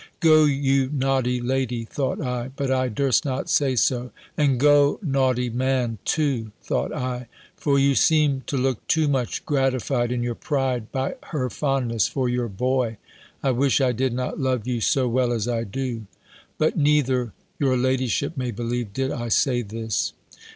"Go, 0.19 0.45
you 0.45 0.89
naughty 0.91 1.39
lady," 1.39 1.85
thought 1.85 2.19
I: 2.19 2.49
But 2.55 2.71
I 2.71 2.87
durst 2.89 3.23
not 3.23 3.51
say 3.51 3.75
so. 3.75 4.09
"And 4.35 4.59
go, 4.59 4.99
naughty 5.03 5.51
man, 5.51 5.99
too!" 6.05 6.51
thought 6.63 6.91
I: 6.91 7.27
"for 7.55 7.77
you 7.77 7.93
seem 7.93 8.41
to 8.47 8.57
look 8.57 8.87
too 8.87 9.07
much 9.07 9.45
gratified 9.45 10.11
in 10.11 10.23
your 10.23 10.33
pride, 10.33 10.91
by 10.91 11.17
her 11.25 11.51
fondness 11.51 12.07
for 12.07 12.27
your 12.27 12.47
boy. 12.47 12.97
I 13.43 13.51
wish 13.51 13.79
I 13.79 13.91
did 13.91 14.13
not 14.13 14.39
love 14.39 14.65
you 14.65 14.81
so 14.81 15.07
well 15.07 15.31
as 15.31 15.47
I 15.47 15.65
do!" 15.65 16.07
But 16.57 16.75
neither, 16.75 17.33
your 17.59 17.77
ladyship 17.77 18.35
may 18.35 18.49
believe, 18.49 18.93
did 18.93 19.11
I 19.11 19.27
say 19.27 19.61
this. 19.61 20.13